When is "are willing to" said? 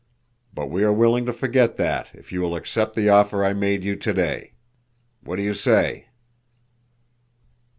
0.83-1.31